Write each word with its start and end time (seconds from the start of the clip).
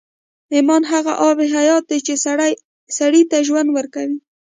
ایمان 0.53 0.83
هغه 0.91 1.13
آب 1.27 1.37
حیات 1.55 1.83
دی 1.89 1.99
چې 2.05 2.13
سړي 2.99 3.21
ته 3.31 3.37
ژوند 3.47 3.69
ورکوي 3.77 4.17